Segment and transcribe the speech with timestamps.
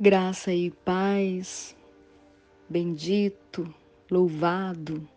[0.00, 1.74] Graça e paz,
[2.68, 3.74] bendito,
[4.08, 5.08] louvado,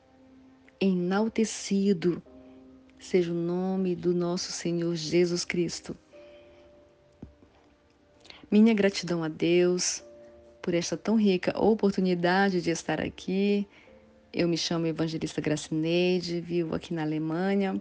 [0.80, 2.20] enaltecido
[2.98, 5.96] seja o nome do nosso Senhor Jesus Cristo.
[8.50, 10.04] Minha gratidão a Deus
[10.64, 13.68] por esta tão rica oportunidade de estar aqui.
[14.34, 17.80] Eu me chamo Evangelista Gracineide, vivo aqui na Alemanha.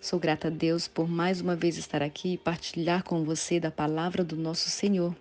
[0.00, 3.70] Sou grata a Deus por mais uma vez estar aqui e partilhar com você da
[3.70, 5.14] palavra do nosso Senhor.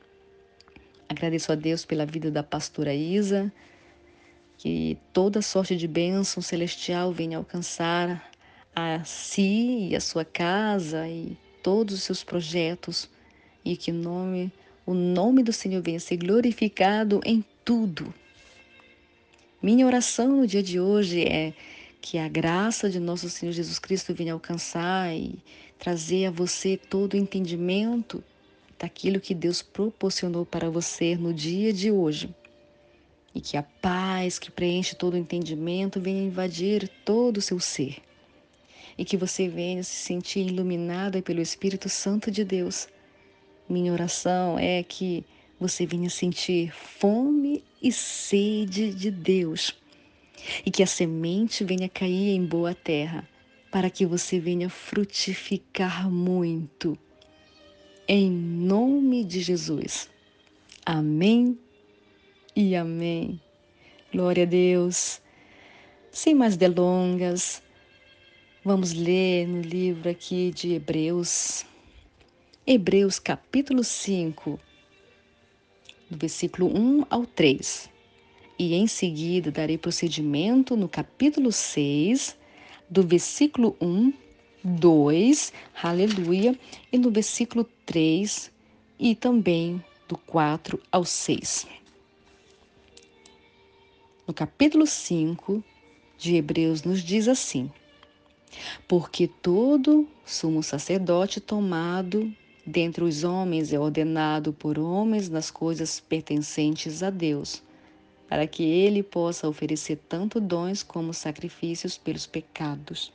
[1.12, 3.52] Agradeço a Deus pela vida da pastora Isa,
[4.58, 8.32] que toda sorte de bênção celestial venha alcançar
[8.74, 13.10] a si e a sua casa e todos os seus projetos
[13.66, 14.54] e que o nome,
[14.86, 18.14] o nome do Senhor venha ser glorificado em tudo.
[19.62, 21.52] Minha oração no dia de hoje é
[22.00, 25.38] que a graça de nosso Senhor Jesus Cristo venha alcançar e
[25.78, 28.23] trazer a você todo o entendimento
[28.81, 32.33] daquilo que Deus proporcionou para você no dia de hoje.
[33.33, 37.97] E que a paz que preenche todo o entendimento venha invadir todo o seu ser.
[38.97, 42.89] E que você venha se sentir iluminada pelo Espírito Santo de Deus.
[43.69, 45.23] Minha oração é que
[45.59, 49.75] você venha sentir fome e sede de Deus.
[50.66, 53.30] E que a semente venha cair em boa terra,
[53.72, 56.97] para que você venha frutificar muito
[58.07, 60.09] em nome de Jesus.
[60.85, 61.57] Amém
[62.55, 63.39] e amém.
[64.11, 65.21] Glória a Deus.
[66.11, 67.63] Sem mais delongas,
[68.66, 71.66] vamos ler no livro aqui de Hebreus,
[72.67, 74.59] Hebreus capítulo 5,
[76.09, 77.89] do versículo 1 ao 3.
[78.59, 82.38] E em seguida darei procedimento no capítulo 6,
[82.89, 84.13] do versículo 1
[84.63, 86.57] 2, aleluia,
[86.91, 88.50] e no versículo 3
[88.97, 91.67] e também do 4 ao 6.
[94.25, 95.62] No capítulo 5
[96.18, 97.69] de Hebreus nos diz assim:
[98.88, 102.34] Porque todo sumo sacerdote tomado
[102.66, 107.62] dentre os homens é ordenado por homens nas coisas pertencentes a Deus,
[108.29, 113.12] para que ele possa oferecer tanto dons como sacrifícios pelos pecados.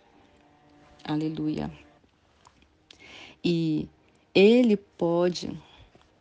[1.02, 1.70] Aleluia.
[3.42, 3.88] E
[4.38, 5.50] ele pode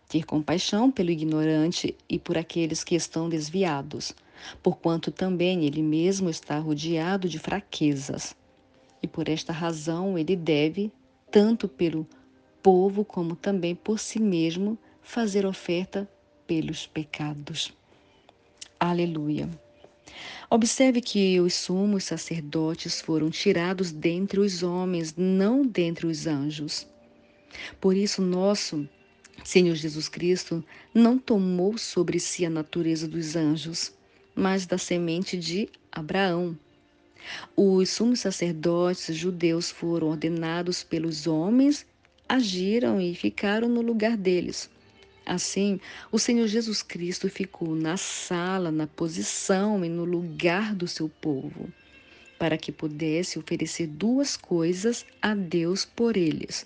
[0.08, 4.16] ter compaixão pelo ignorante e por aqueles que estão desviados,
[4.64, 8.34] porquanto também ele mesmo está rodeado de fraquezas.
[9.04, 10.90] E por esta razão ele deve,
[11.30, 12.08] tanto pelo
[12.64, 16.10] povo como também por si mesmo, fazer oferta
[16.48, 17.74] pelos pecados.
[18.80, 19.50] Aleluia.
[20.50, 26.88] Observe que os sumos sacerdotes foram tirados dentre os homens, não dentre os anjos.
[27.80, 28.88] Por isso, nosso
[29.44, 33.94] Senhor Jesus Cristo não tomou sobre si a natureza dos anjos,
[34.36, 36.58] mas da semente de Abraão.
[37.56, 41.86] Os sumos sacerdotes judeus foram ordenados pelos homens,
[42.28, 44.70] agiram e ficaram no lugar deles.
[45.26, 45.80] Assim,
[46.12, 51.72] o Senhor Jesus Cristo ficou na sala, na posição e no lugar do seu povo,
[52.38, 56.66] para que pudesse oferecer duas coisas a Deus por eles: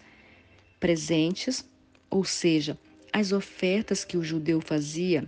[0.79, 1.67] presentes,
[2.09, 2.77] ou seja,
[3.11, 5.27] as ofertas que o judeu fazia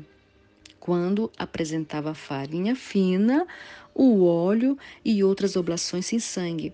[0.80, 3.46] quando apresentava farinha fina,
[3.94, 6.74] o óleo e outras oblações sem sangue,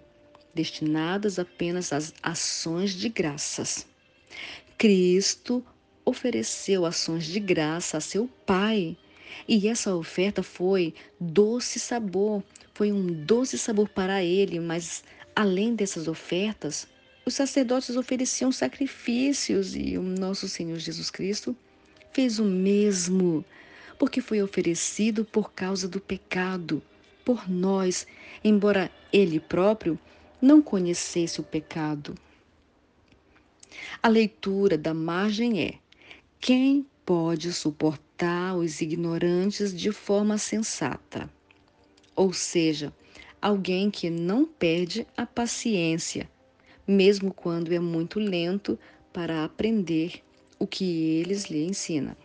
[0.56, 3.86] destinadas apenas às ações de graças.
[4.78, 5.64] Cristo
[6.06, 8.96] ofereceu ações de graça a seu Pai.
[9.46, 12.42] E essa oferta foi doce sabor,
[12.74, 15.04] foi um doce sabor para ele, mas
[15.36, 16.88] além dessas ofertas,
[17.28, 21.54] os sacerdotes ofereciam sacrifícios e o nosso Senhor Jesus Cristo
[22.14, 23.44] fez o mesmo,
[24.00, 26.82] porque foi oferecido por causa do pecado,
[27.26, 28.08] por nós,
[28.42, 30.00] embora ele próprio
[30.42, 32.16] não conhecesse o pecado.
[34.02, 35.74] A leitura da margem é:
[36.40, 41.30] quem pode suportar os ignorantes de forma sensata?
[42.16, 42.94] Ou seja,
[43.42, 46.30] alguém que não perde a paciência,
[46.88, 48.80] mesmo quando é muito lento
[49.12, 50.24] para aprender
[50.57, 52.16] o que eles lhe ensinam.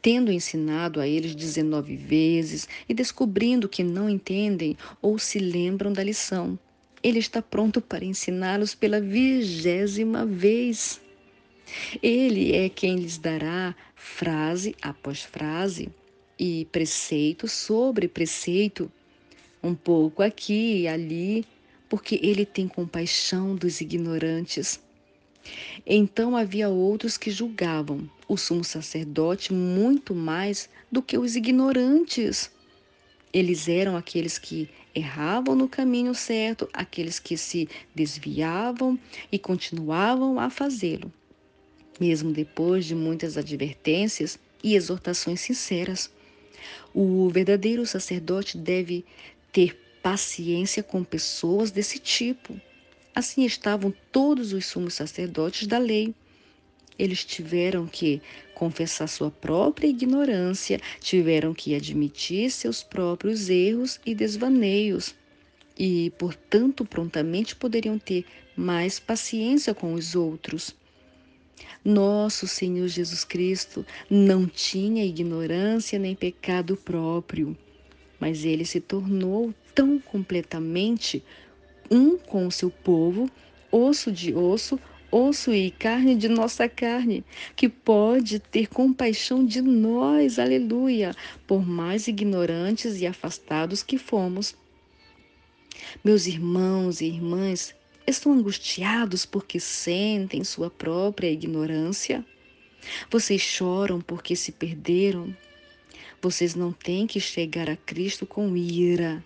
[0.00, 6.02] Tendo ensinado a eles 19 vezes e descobrindo que não entendem ou se lembram da
[6.02, 6.58] lição,
[7.02, 11.00] ele está pronto para ensiná-los pela vigésima vez.
[12.02, 15.88] Ele é quem lhes dará frase após frase
[16.38, 18.90] e preceito sobre preceito,
[19.62, 21.44] um pouco aqui e ali,
[21.92, 24.80] porque ele tem compaixão dos ignorantes.
[25.84, 32.50] Então havia outros que julgavam: o sumo sacerdote muito mais do que os ignorantes.
[33.30, 38.98] Eles eram aqueles que erravam no caminho certo, aqueles que se desviavam
[39.30, 41.12] e continuavam a fazê-lo,
[42.00, 46.10] mesmo depois de muitas advertências e exortações sinceras.
[46.94, 49.04] O verdadeiro sacerdote deve
[49.52, 52.60] ter paciência com pessoas desse tipo.
[53.14, 56.14] Assim estavam todos os sumos sacerdotes da lei.
[56.98, 58.20] Eles tiveram que
[58.54, 65.14] confessar sua própria ignorância, tiveram que admitir seus próprios erros e desvaneios,
[65.78, 70.74] e, portanto, prontamente poderiam ter mais paciência com os outros.
[71.84, 77.56] Nosso Senhor Jesus Cristo não tinha ignorância nem pecado próprio,
[78.20, 81.22] mas ele se tornou tão completamente
[81.90, 83.30] um com o seu povo,
[83.70, 84.78] osso de osso,
[85.10, 87.22] osso e carne de nossa carne,
[87.54, 91.14] que pode ter compaixão de nós, aleluia,
[91.46, 94.56] por mais ignorantes e afastados que fomos.
[96.02, 97.74] Meus irmãos e irmãs,
[98.06, 102.24] estão angustiados porque sentem sua própria ignorância?
[103.10, 105.36] Vocês choram porque se perderam?
[106.20, 109.24] Vocês não têm que chegar a Cristo com ira,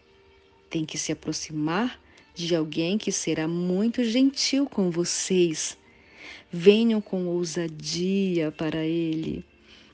[0.68, 2.00] têm que se aproximar
[2.34, 5.76] de alguém que será muito gentil com vocês.
[6.52, 9.44] Venham com ousadia para Ele.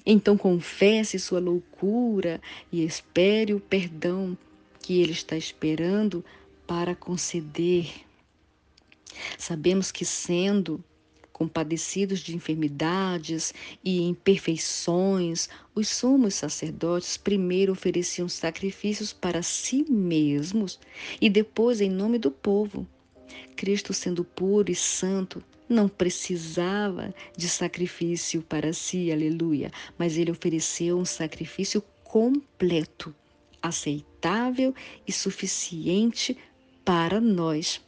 [0.05, 2.41] Então confesse sua loucura
[2.73, 4.37] e espere o perdão
[4.81, 6.25] que Ele está esperando
[6.67, 7.89] para conceder.
[9.39, 10.83] Sabemos que, sendo
[11.43, 13.53] compadecidos de enfermidades
[13.85, 20.79] e imperfeições, os sumos sacerdotes primeiro ofereciam sacrifícios para si mesmos
[21.21, 22.87] e depois em nome do povo.
[23.57, 30.97] Cristo, sendo puro e santo, não precisava de sacrifício para si, aleluia, mas ele ofereceu
[30.97, 33.13] um sacrifício completo,
[33.61, 34.73] aceitável
[35.05, 36.39] e suficiente
[36.85, 37.81] para nós.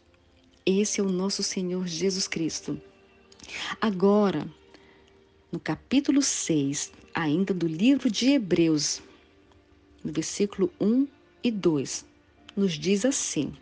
[0.67, 2.81] Esse é o nosso Senhor Jesus Cristo.
[3.81, 4.47] Agora,
[5.51, 9.03] no capítulo 6, ainda do livro de Hebreus,
[10.03, 11.07] no versículo 1
[11.43, 12.05] e 2,
[12.57, 13.53] nos diz assim: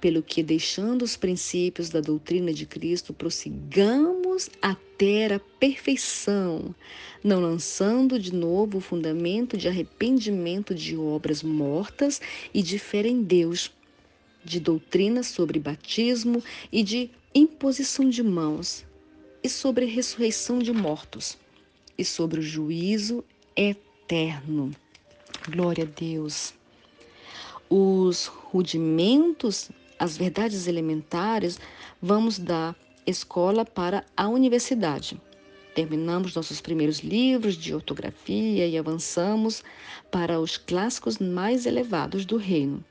[0.00, 6.74] Pelo que, deixando os princípios da doutrina de Cristo, prossigamos até a perfeição,
[7.22, 12.20] não lançando de novo o fundamento de arrependimento de obras mortas
[12.54, 13.70] e de fé em Deus
[14.44, 18.84] de doutrina sobre batismo e de imposição de mãos,
[19.42, 21.36] e sobre ressurreição de mortos,
[21.98, 23.24] e sobre o juízo
[23.56, 24.70] eterno.
[25.48, 26.54] Glória a Deus.
[27.68, 31.58] Os rudimentos, as verdades elementares,
[32.00, 32.74] vamos da
[33.06, 35.20] escola para a universidade.
[35.74, 39.64] Terminamos nossos primeiros livros de ortografia e avançamos
[40.10, 42.84] para os clássicos mais elevados do reino.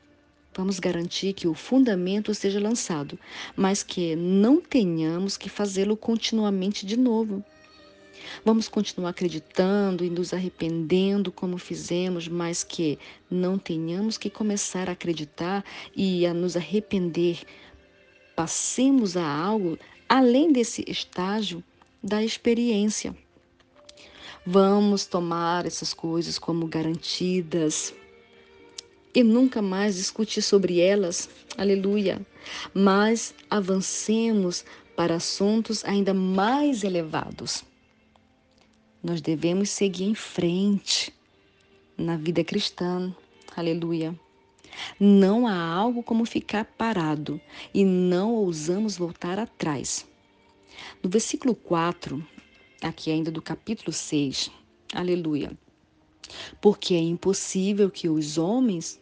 [0.54, 3.18] Vamos garantir que o fundamento seja lançado,
[3.56, 7.44] mas que não tenhamos que fazê-lo continuamente de novo.
[8.44, 13.00] Vamos continuar acreditando e nos arrependendo como fizemos, mas que
[13.30, 15.64] não tenhamos que começar a acreditar
[15.96, 17.40] e a nos arrepender.
[18.36, 21.64] Passemos a algo além desse estágio
[22.04, 23.16] da experiência.
[24.46, 27.94] Vamos tomar essas coisas como garantidas
[29.14, 32.26] e nunca mais discutir sobre elas, aleluia.
[32.74, 34.66] Mas avancemos
[34.96, 37.64] para assuntos ainda mais elevados.
[39.04, 41.14] Nós devemos seguir em frente
[41.98, 43.14] na vida cristã,
[43.56, 44.18] aleluia.
[45.00, 47.42] Não há algo como ficar parado
[47.74, 50.08] e não ousamos voltar atrás.
[51.04, 52.26] No versículo 4,
[52.82, 54.52] aqui ainda do capítulo 6,
[54.94, 55.52] aleluia.
[56.62, 59.01] Porque é impossível que os homens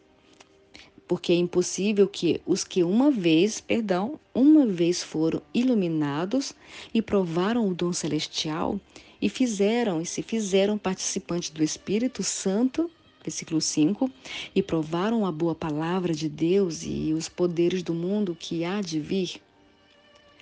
[1.10, 6.54] porque é impossível que os que uma vez, perdão, uma vez foram iluminados
[6.94, 8.80] e provaram o dom celestial
[9.20, 12.92] e fizeram e se fizeram participantes do Espírito Santo,
[13.24, 14.08] versículo 5,
[14.54, 19.00] e provaram a boa palavra de Deus e os poderes do mundo que há de
[19.00, 19.42] vir.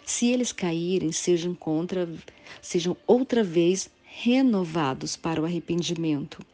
[0.05, 2.09] Se eles caírem, sejam contra,
[2.61, 6.45] sejam outra vez renovados para o arrependimento,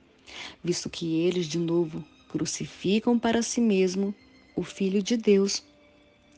[0.63, 4.11] visto que eles de novo crucificam para si mesmo
[4.55, 5.63] o Filho de Deus,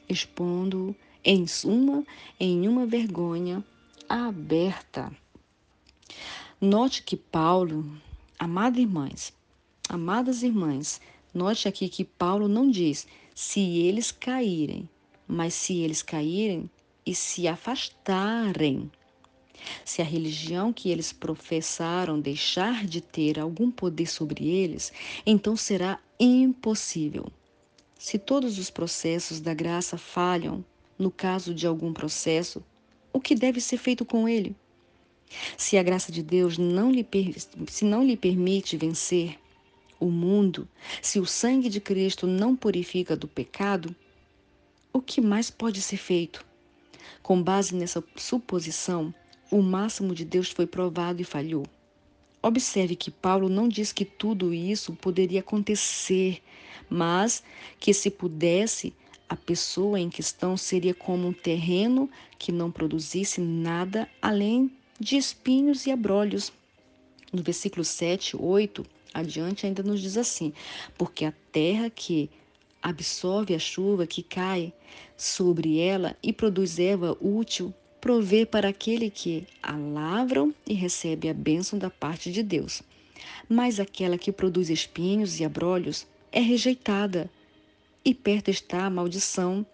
[0.09, 2.03] expondo-o em uma,
[2.37, 3.63] em uma vergonha
[4.09, 5.09] aberta.
[6.59, 7.89] Note que Paulo,
[8.37, 9.33] amadas irmãs,
[9.87, 10.99] amadas irmãs,
[11.33, 14.89] note aqui que Paulo não diz se eles caírem,
[15.25, 16.69] mas se eles caírem
[17.05, 18.91] e se afastarem.
[19.83, 24.91] Se a religião que eles professaram deixar de ter algum poder sobre eles,
[25.25, 27.31] então será impossível.
[27.97, 30.63] Se todos os processos da graça falham,
[30.97, 32.63] no caso de algum processo,
[33.11, 34.55] o que deve ser feito com ele?
[35.57, 37.05] Se a graça de Deus não lhe,
[37.67, 39.39] se não lhe permite vencer
[39.99, 40.67] o mundo,
[41.01, 43.95] se o sangue de Cristo não purifica do pecado,
[44.93, 46.45] o que mais pode ser feito?
[47.21, 49.13] Com base nessa suposição,
[49.51, 51.65] o máximo de Deus foi provado e falhou.
[52.41, 56.41] Observe que Paulo não diz que tudo isso poderia acontecer,
[56.89, 57.43] mas
[57.79, 58.93] que se pudesse,
[59.27, 65.87] a pessoa em questão seria como um terreno que não produzisse nada além de espinhos
[65.87, 66.53] e abrolhos.
[67.33, 70.53] No versículo 7, 8, adiante, ainda nos diz assim:
[70.97, 72.29] Porque a terra que
[72.81, 74.71] absorve a chuva que cai
[75.17, 77.73] sobre ela e produz erva útil,
[78.05, 82.83] provê para aquele que a lavram e recebe a bênção da parte de Deus.
[83.49, 87.27] Mas aquela que produz espinhos e abrolhos é rejeitada,
[88.05, 89.65] e perto está a maldição,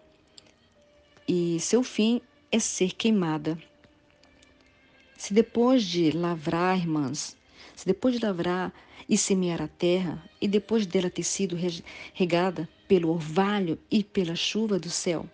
[1.28, 3.58] e seu fim é ser queimada.
[5.14, 7.36] Se depois de lavrar, irmãs,
[7.76, 8.72] se depois de lavrar
[9.06, 11.54] e semear a terra, e depois dela ter sido
[12.14, 15.28] regada pelo orvalho e pela chuva do céu,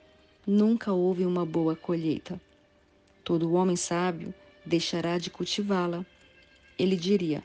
[0.45, 2.41] nunca houve uma boa colheita.
[3.25, 4.35] Todo homem sábio
[4.65, 6.05] deixará de cultivá-la.
[6.79, 7.43] Ele diria: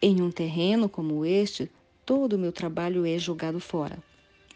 [0.00, 1.70] Em um terreno como este,
[2.04, 3.98] todo o meu trabalho é jogado fora.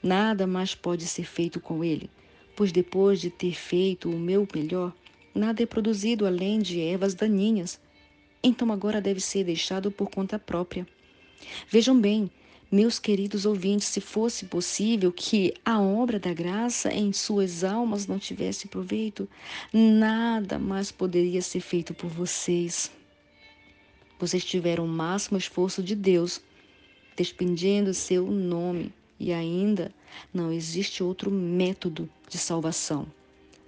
[0.02, 2.11] Nada mais pode ser feito com ele,
[2.54, 4.92] pois depois de ter feito o meu melhor,
[5.34, 7.80] Nada é produzido além de ervas daninhas.
[8.40, 10.87] Então agora deve ser deixado por conta própria.
[11.68, 12.30] Vejam bem,
[12.75, 18.19] meus queridos ouvintes, se fosse possível que a obra da graça em suas almas não
[18.19, 19.28] tivesse proveito,
[19.73, 22.90] nada mais poderia ser feito por vocês.
[24.19, 26.40] Vocês tiveram o máximo esforço de Deus,
[27.16, 29.95] despendendo seu nome, e ainda
[30.33, 33.07] não existe outro método de salvação.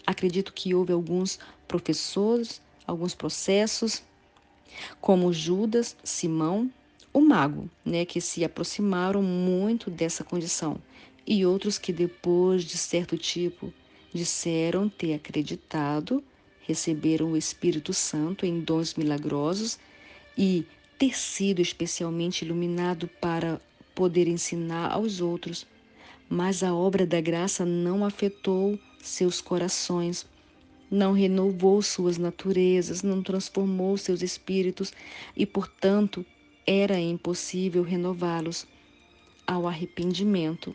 [0.05, 4.03] Acredito que houve alguns professores, alguns processos,
[5.01, 6.69] como Judas, Simão,
[7.17, 10.77] o mago, né, que se aproximaram muito dessa condição,
[11.27, 13.73] e outros que depois de certo tipo
[14.13, 16.23] disseram ter acreditado,
[16.61, 19.79] receberam o Espírito Santo em dons milagrosos
[20.37, 20.67] e
[20.99, 23.63] ter sido especialmente iluminado para
[23.95, 25.67] poder ensinar aos outros.
[26.29, 30.27] Mas a obra da graça não afetou seus corações,
[30.91, 34.93] não renovou suas naturezas, não transformou seus espíritos
[35.35, 36.23] e, portanto,
[36.67, 38.67] era impossível renová-los
[39.47, 40.75] ao arrependimento.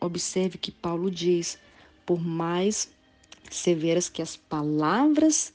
[0.00, 1.58] Observe que Paulo diz:
[2.06, 2.88] por mais
[3.50, 5.52] severas que as palavras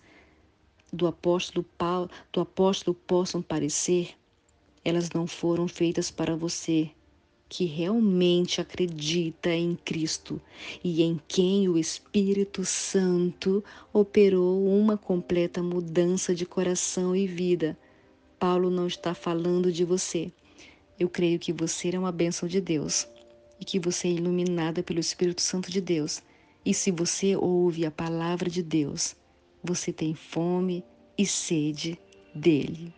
[0.92, 4.16] do apóstolo Paulo, do apóstolo possam parecer,
[4.84, 6.92] elas não foram feitas para você,
[7.48, 10.42] que realmente acredita em Cristo
[10.84, 17.78] e em quem o Espírito Santo operou uma completa mudança de coração e vida.
[18.44, 20.30] Paulo não está falando de você.
[21.00, 23.08] Eu creio que você é uma bênção de Deus
[23.58, 26.22] e que você é iluminada pelo Espírito Santo de Deus.
[26.66, 29.16] E se você ouve a palavra de Deus,
[29.64, 30.84] você tem fome
[31.18, 31.98] e sede
[32.36, 32.94] dele.